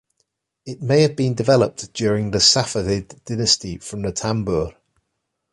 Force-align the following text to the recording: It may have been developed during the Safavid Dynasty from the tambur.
It 0.65 0.81
may 0.81 1.03
have 1.03 1.15
been 1.15 1.35
developed 1.35 1.93
during 1.93 2.31
the 2.31 2.39
Safavid 2.39 3.23
Dynasty 3.23 3.77
from 3.77 4.01
the 4.01 4.11
tambur. 4.11 4.75